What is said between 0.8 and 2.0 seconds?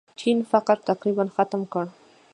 تقریباً ختم کړ.